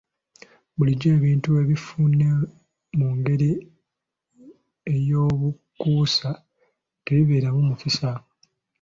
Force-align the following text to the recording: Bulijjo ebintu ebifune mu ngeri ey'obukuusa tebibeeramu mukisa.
Bulijjo 0.75 1.07
ebintu 1.17 1.49
ebifune 1.61 2.27
mu 2.97 3.07
ngeri 3.17 3.51
ey'obukuusa 4.93 6.29
tebibeeramu 7.05 7.61
mukisa. 7.69 8.11